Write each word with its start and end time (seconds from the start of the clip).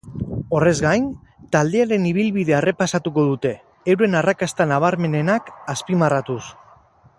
Horrez 0.59 0.77
gain, 0.85 1.03
taldearen 1.55 2.07
ibilbidea 2.11 2.57
errepasatuko 2.63 3.27
dute, 3.27 3.53
euren 3.95 4.21
arrakasta 4.23 4.69
nabarmenenak 4.73 5.55
azpimarratuz. 5.77 6.43